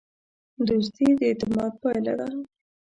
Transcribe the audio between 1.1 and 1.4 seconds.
د